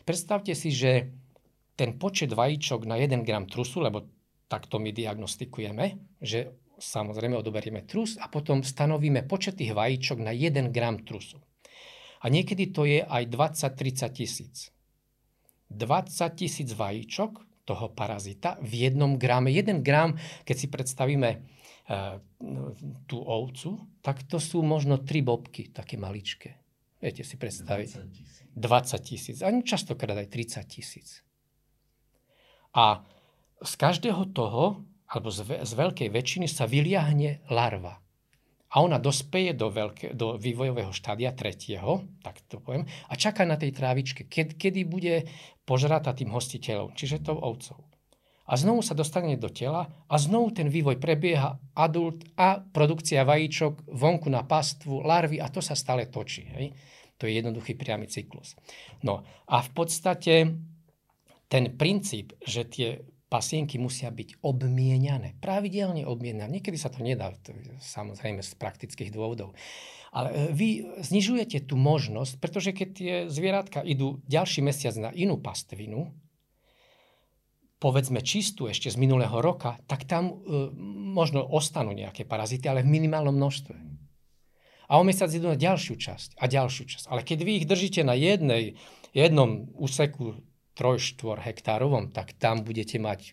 [0.06, 1.10] Predstavte si, že
[1.74, 4.06] ten počet vajíčok na 1 gram trusu, lebo
[4.46, 10.70] takto my diagnostikujeme, že samozrejme odoberieme trus a potom stanovíme počet tých vajíčok na 1
[10.70, 11.42] gram trusu.
[12.22, 14.56] A niekedy to je aj 20-30 tisíc.
[15.74, 19.50] 20 tisíc vajíčok toho parazita v jednom grame.
[19.50, 20.14] 1 gram,
[20.46, 21.38] keď si predstavíme e,
[23.10, 26.62] tú ovcu, tak to sú možno tri bobky, také maličké.
[27.02, 28.06] Viete si predstaviť.
[28.56, 28.62] 20
[29.04, 31.20] tisíc, ani častokrát aj 30 tisíc.
[32.72, 33.04] A
[33.60, 38.00] z každého toho, alebo z, z veľkej väčšiny sa vyliahne larva.
[38.74, 43.54] A ona dospeje do, veľké, do vývojového štádia tretieho, tak to poviem, a čaká na
[43.54, 45.30] tej trávičke, ked, kedy bude
[45.62, 47.86] požratá tým hostiteľom, čiže tou ovcov.
[48.46, 53.90] A znovu sa dostane do tela a znovu ten vývoj prebieha adult a produkcia vajíčok
[53.90, 56.46] vonku na pastvu, larvy a to sa stále točí.
[56.46, 56.70] Hej?
[57.18, 58.54] To je jednoduchý priamy cyklus.
[59.02, 60.34] No a v podstate
[61.50, 63.02] ten princíp, že tie
[63.36, 66.48] pasienky musia byť obmieniané, pravidelne obmieniané.
[66.56, 67.52] Niekedy sa to nedá, to
[67.84, 69.52] samozrejme z praktických dôvodov.
[70.08, 70.68] Ale e, vy
[71.04, 76.16] znižujete tú možnosť, pretože keď tie zvieratka idú ďalší mesiac na inú pastvinu,
[77.76, 80.34] povedzme čistú ešte z minulého roka, tak tam e,
[81.12, 83.76] možno ostanú nejaké parazity, ale v minimálnom množstve.
[84.88, 87.04] A o mesiac idú na ďalšiu časť a ďalšiu časť.
[87.12, 88.80] Ale keď vy ich držíte na jednej,
[89.12, 90.40] jednom úseku
[90.76, 93.32] 3-4 hektárovom, tak tam budete mať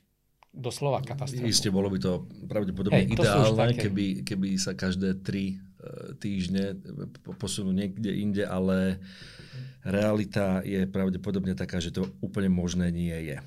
[0.54, 1.50] doslova katastrofu.
[1.50, 6.78] Isté bolo by to pravdepodobne to ideálne, keby, keby sa každé tri e, týždne
[7.42, 9.02] posunú niekde inde, ale
[9.84, 13.38] realita je pravdepodobne taká, že to úplne možné nie je.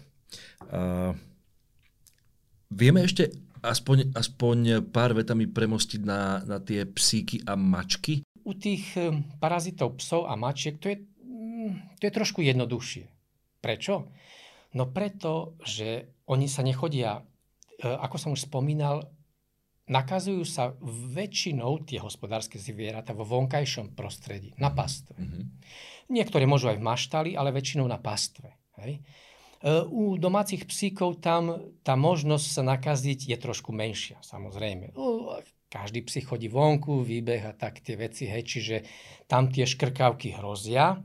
[0.66, 1.14] Uh,
[2.68, 3.30] vieme ešte
[3.62, 8.22] aspoň, aspoň pár vetami premostiť na, na tie psíky a mačky?
[8.46, 13.15] U tých eh, parazitov psov a mačiek to je, mm, to je trošku jednoduchšie.
[13.66, 14.14] Prečo?
[14.78, 19.10] No preto, že oni sa nechodia, eh, ako som už spomínal,
[19.90, 20.74] nakazujú sa
[21.14, 25.14] väčšinou tie hospodárske zvieratá vo vonkajšom prostredí, na pastve.
[25.14, 25.44] Mm-hmm.
[26.10, 28.54] Niektoré môžu aj v maštali, ale väčšinou na pastve.
[28.82, 28.98] Hej?
[28.98, 34.94] E, u domácich psíkov tam tá možnosť sa nakaziť je trošku menšia, samozrejme.
[35.66, 38.76] Každý psík chodí vonku, výbeh a tak tie veci, hej, čiže
[39.26, 40.98] tam tie škrkávky hrozia.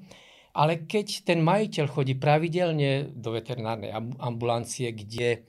[0.51, 5.47] Ale keď ten majiteľ chodí pravidelne do veterinárnej ambulancie, kde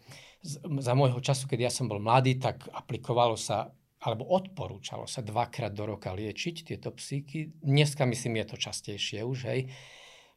[0.79, 3.71] za môjho času, keď ja som bol mladý, tak aplikovalo sa
[4.03, 7.55] alebo odporúčalo sa dvakrát do roka liečiť tieto psíky.
[7.63, 9.71] Dneska myslím je to častejšie už, hej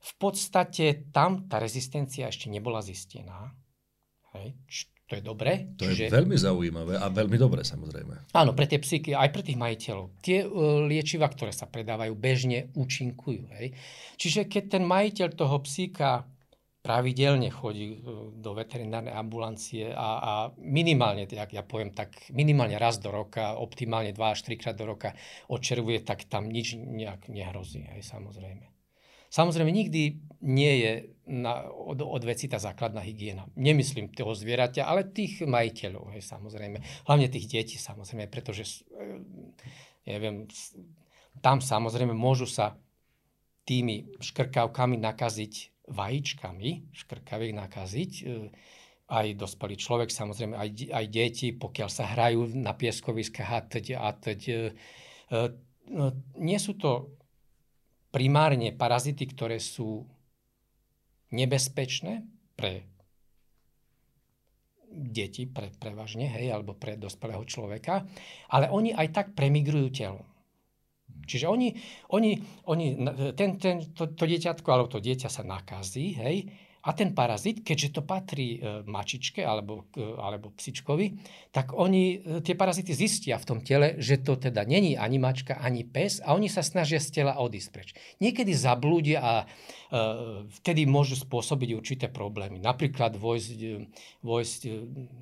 [0.06, 3.58] v podstate tam tá rezistencia ešte nebola zistená.
[4.38, 4.54] Hej.
[5.06, 5.78] To je dobre.
[5.78, 6.10] To čiže...
[6.10, 8.34] je veľmi zaujímavé a veľmi dobre samozrejme.
[8.34, 10.18] Áno, pre tie psyky, aj pre tých majiteľov.
[10.26, 13.54] Tie uh, liečiva, ktoré sa predávajú, bežne účinkujú.
[13.54, 13.78] Hej.
[14.18, 16.26] Čiže keď ten majiteľ toho psíka
[16.82, 22.98] pravidelne chodí uh, do veterinárnej ambulancie a, a minimálne, jak ja poviem, tak minimálne raz
[22.98, 25.14] do roka, optimálne 2 až 3 krát do roka
[25.54, 28.75] odčervuje, tak tam nič nejak nehrozí, hej, samozrejme.
[29.36, 30.16] Samozrejme, nikdy
[30.48, 30.94] nie je
[31.28, 33.50] na, od, od veci tá základná hygiena.
[33.60, 36.80] Nemyslím toho zvieraťa, ale tých majiteľov, hej, samozrejme.
[37.04, 39.20] Hlavne tých detí, samozrejme, pretože, e,
[40.08, 40.48] neviem,
[41.44, 42.80] tam samozrejme môžu sa
[43.68, 48.24] tými škrkavkami nakaziť vajíčkami, škrkaviek nakaziť, e,
[49.06, 54.10] aj dospelý človek, samozrejme aj, aj deti, pokiaľ sa hrajú na pieskoviskách a teď, a
[54.16, 54.42] teď.
[54.48, 54.58] E,
[55.92, 56.06] no,
[56.40, 57.15] nie sú to
[58.16, 60.08] primárne parazity, ktoré sú
[61.36, 62.24] nebezpečné
[62.56, 62.88] pre
[64.96, 68.08] deti, pre, prevažne, hej, alebo pre dospelého človeka,
[68.56, 70.24] ale oni aj tak premigrujú telo.
[71.28, 71.76] Čiže oni,
[72.16, 72.40] oni,
[72.72, 72.86] oni
[73.36, 76.48] ten, ten, to, to dieťatko alebo to dieťa sa nakazí, hej,
[76.86, 81.18] a ten parazit, keďže to patrí e, mačičke alebo, e, alebo psičkovi,
[81.50, 85.58] tak oni e, tie parazity zistia v tom tele, že to teda není ani mačka,
[85.58, 87.90] ani pes a oni sa snažia z tela odísť preč.
[88.22, 89.34] Niekedy zablúdia a
[90.60, 92.58] vtedy môžu spôsobiť určité problémy.
[92.60, 93.60] Napríklad vojsť,
[94.26, 94.60] vojsť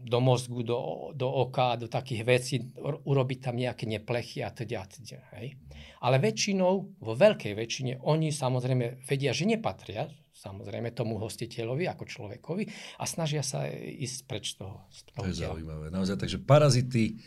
[0.07, 0.77] do mozgu, do,
[1.13, 4.87] do oka, do takých vecí, urobiť tam nejaké neplechy a teda.
[4.87, 5.59] teda hej.
[6.01, 6.73] Ale väčšinou,
[7.03, 10.09] vo veľkej väčšine, oni samozrejme vedia, že nepatria
[10.43, 12.63] samozrejme tomu hostiteľovi ako človekovi
[12.99, 14.83] a snažia sa ísť preč toho.
[14.91, 15.55] Z toho to je tela.
[15.55, 15.87] zaujímavé.
[15.87, 17.23] Naozaj, takže parazity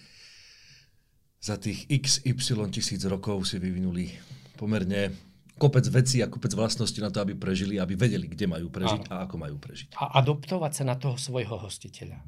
[1.40, 4.12] za tých XY tisíc rokov si vyvinuli
[4.60, 5.16] pomerne
[5.56, 9.24] kopec vecí a kopec vlastností na to, aby prežili, aby vedeli, kde majú prežiť a,
[9.24, 9.96] a ako majú prežiť.
[9.96, 12.20] A adoptovať sa na toho svojho hostiteľa.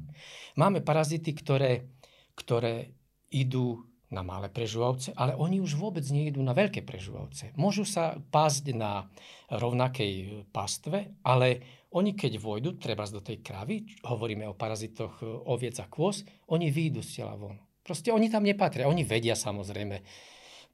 [0.57, 1.85] Máme parazity, ktoré,
[2.33, 2.97] ktoré
[3.29, 7.53] idú na malé prežúvavce, ale oni už vôbec nejdú na veľké prežúvavce.
[7.53, 9.05] Môžu sa pásť na
[9.53, 11.61] rovnakej pastve, ale
[11.93, 17.01] oni keď vojdu, treba do tej kravy, hovoríme o parazitoch oviec a kôz, oni výjdu
[17.01, 17.57] z tela von.
[17.81, 18.85] Proste oni tam nepatria.
[18.85, 20.05] Oni vedia samozrejme,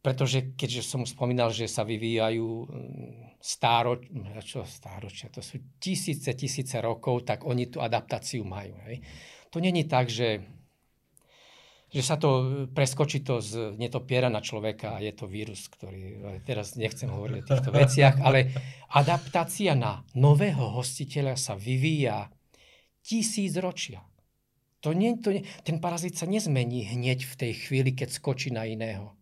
[0.04, 4.04] pretože keďže som spomínal, že sa vyvíjajú mm, stáro,
[4.44, 8.76] čo stáročia, to sú tisíce, tisíce rokov, tak oni tú adaptáciu majú.
[8.92, 9.00] Hej.
[9.56, 10.44] To není tak, že
[11.94, 16.76] že sa to preskočí to z netopiera na človeka a je to vírus, ktorý, teraz
[16.76, 18.52] nechcem hovoriť o týchto veciach, ale
[18.92, 22.30] adaptácia na nového hostiteľa sa vyvíja
[23.06, 24.02] tisíc ročia.
[24.86, 28.70] To nie, to nie, ten parazit sa nezmení hneď v tej chvíli, keď skočí na
[28.70, 29.18] iného.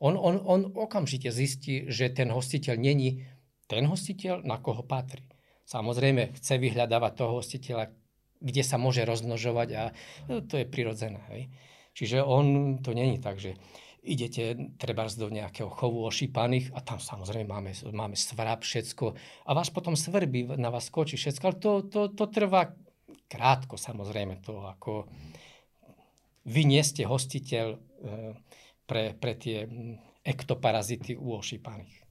[0.00, 3.22] On, on, on okamžite zistí, že ten hostiteľ není
[3.68, 5.24] ten hostiteľ, na koho patrí.
[5.64, 7.94] Samozrejme, chce vyhľadávať toho hostiteľa,
[8.42, 9.82] kde sa môže rozmnožovať a
[10.26, 11.22] no, to je prirodzené.
[11.30, 11.42] Hej.
[11.92, 13.56] Čiže on, to není tak, že
[14.02, 19.14] idete treba do nejakého chovu ošípaných a tam samozrejme máme, máme svrab, všetko
[19.46, 22.74] a vás potom svrbí, na vás skočí všetko, ale to, to, to trvá
[23.30, 25.06] krátko samozrejme to, ako
[26.42, 27.78] vy nie ste hostiteľ e,
[28.82, 29.70] pre, pre tie
[30.26, 32.02] ektoparazity u ošípaných.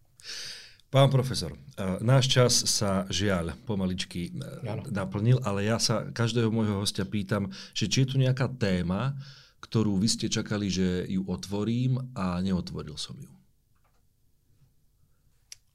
[0.91, 1.55] Pán profesor,
[2.03, 4.35] náš čas sa žiaľ pomaličky
[4.67, 4.83] ano.
[4.91, 9.15] naplnil, ale ja sa každého môjho hostia pýtam, že či je tu nejaká téma,
[9.61, 13.29] ktorú vy ste čakali, že ju otvorím a neotvoril som ju.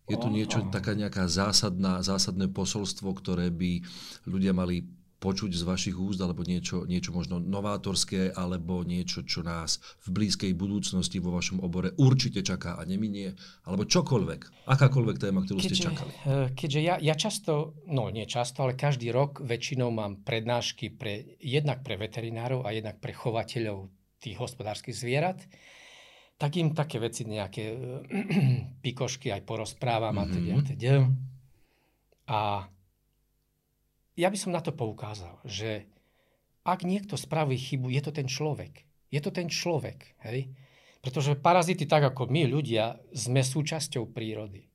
[0.07, 3.83] Je tu niečo, taká nejaká zásadná, zásadné posolstvo, ktoré by
[4.27, 4.87] ľudia mali
[5.27, 10.55] počuť z vašich úst, alebo niečo, niečo možno novátorské, alebo niečo, čo nás v blízkej
[10.55, 13.35] budúcnosti vo vašom obore určite čaká a neminie,
[13.67, 16.11] alebo čokoľvek, akákoľvek téma, ktorú keďže, ste čakali.
[16.15, 21.35] Eh, keďže ja, ja často, no nie často, ale každý rok väčšinou mám prednášky pre,
[21.43, 23.91] jednak pre veterinárov a jednak pre chovateľov
[24.23, 25.43] tých hospodárskych zvierat,
[26.39, 27.77] tak im také veci, nejaké eh,
[28.87, 30.55] pikošky aj porozprávam mm-hmm.
[30.55, 30.95] a teda.
[32.27, 32.41] A
[34.17, 35.85] ja by som na to poukázal, že
[36.67, 38.83] ak niekto spraví chybu, je to ten človek.
[39.13, 40.19] Je to ten človek.
[40.27, 40.51] Hej?
[41.05, 44.67] Pretože parazity, tak ako my ľudia, sme súčasťou prírody.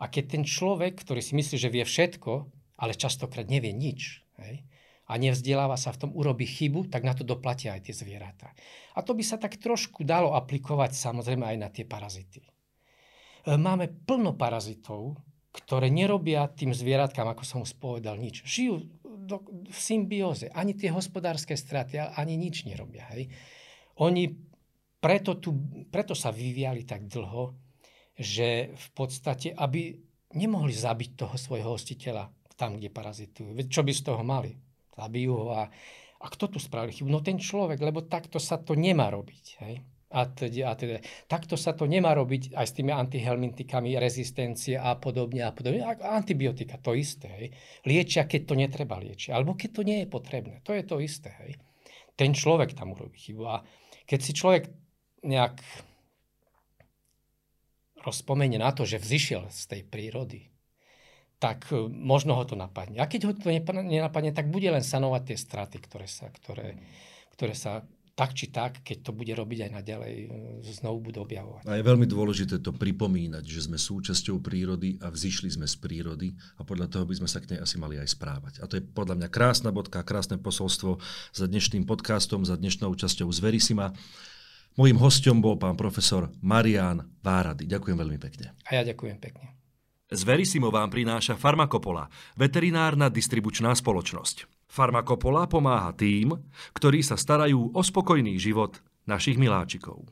[0.00, 2.32] A keď ten človek, ktorý si myslí, že vie všetko,
[2.80, 4.64] ale častokrát nevie nič, hej?
[5.04, 8.56] a nevzdeláva sa v tom, urobí chybu, tak na to doplatia aj tie zvieratá.
[8.96, 12.40] A to by sa tak trošku dalo aplikovať samozrejme aj na tie parazity.
[12.40, 12.48] E,
[13.60, 15.20] máme plno parazitov,
[15.54, 18.42] ktoré nerobia tým zvieratkám, ako som už povedal, nič.
[18.42, 18.74] Žijú
[19.06, 19.38] do,
[19.70, 20.50] v symbióze.
[20.50, 23.06] Ani tie hospodárske straty, ani nič nerobia.
[23.14, 23.30] Hej.
[24.02, 24.34] Oni
[24.98, 25.54] preto, tu,
[25.86, 27.54] preto sa vyviali tak dlho,
[28.18, 29.94] že v podstate, aby
[30.34, 33.54] nemohli zabiť toho svojho hostiteľa tam, kde parazitujú.
[33.70, 34.58] Čo by z toho mali?
[34.94, 35.70] Zabijú ho a,
[36.18, 37.10] a kto tu spravil chybu?
[37.10, 39.46] No ten človek, lebo takto sa to nemá robiť.
[39.62, 41.02] Hej a teda, a teda.
[41.26, 45.82] Takto sa to nemá robiť aj s tými antihelmintikami, rezistencie a podobne a podobne.
[45.82, 47.26] A antibiotika, to isté.
[47.34, 47.46] Hej.
[47.82, 49.34] Liečia, keď to netreba liečiť.
[49.34, 50.62] Alebo keď to nie je potrebné.
[50.62, 51.34] To je to isté.
[51.42, 51.58] Hej.
[52.14, 53.42] Ten človek tam urobí chybu.
[53.50, 53.66] A
[54.06, 54.70] keď si človek
[55.26, 55.58] nejak
[58.04, 60.54] rozpomenie na to, že vzýšiel z tej prírody,
[61.40, 63.00] tak e, možno ho to napadne.
[63.00, 66.78] A keď ho to nenapadne, tak bude len sanovať tie straty, ktoré sa, ktoré,
[67.34, 67.82] ktoré sa
[68.14, 70.26] tak či tak, keď to bude robiť aj naďalej, e,
[70.70, 71.66] znovu budú objavovať.
[71.66, 76.30] A je veľmi dôležité to pripomínať, že sme súčasťou prírody a vzýšli sme z prírody
[76.54, 78.62] a podľa toho by sme sa k nej asi mali aj správať.
[78.62, 81.02] A to je podľa mňa krásna bodka, krásne posolstvo
[81.34, 83.90] za dnešným podcastom, za dnešnou časťou z Verisima.
[84.78, 87.66] Mojím hostom bol pán profesor Marian Várady.
[87.66, 88.54] Ďakujem veľmi pekne.
[88.70, 89.58] A ja ďakujem pekne.
[90.14, 92.06] Z Verisimo vám prináša Farmakopola,
[92.38, 94.53] veterinárna distribučná spoločnosť.
[94.74, 96.34] Farmakopola pomáha tým,
[96.74, 100.02] ktorí sa starajú o spokojný život našich miláčikov.